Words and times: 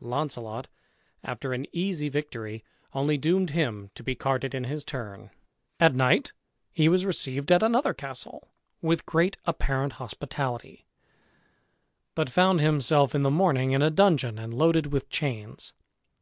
Launcelot, 0.00 0.66
after 1.22 1.52
an 1.52 1.66
easy 1.70 2.08
victory, 2.08 2.64
only 2.94 3.18
doomed 3.18 3.50
him 3.50 3.90
to 3.94 4.02
be 4.02 4.14
carted 4.14 4.54
in 4.54 4.64
his 4.64 4.82
turn. 4.82 5.28
At 5.78 5.94
night 5.94 6.32
he 6.72 6.88
was 6.88 7.04
received 7.04 7.52
at 7.52 7.62
another 7.62 7.92
castle, 7.92 8.48
with 8.80 9.04
great 9.04 9.36
apparent 9.44 9.92
hospitality, 10.00 10.86
but 12.14 12.30
found 12.30 12.62
himself 12.62 13.14
in 13.14 13.20
the 13.20 13.30
morning 13.30 13.72
in 13.72 13.82
a 13.82 13.90
dungeon, 13.90 14.38
and 14.38 14.54
loaded 14.54 14.86
with 14.90 15.10
chains. 15.10 15.74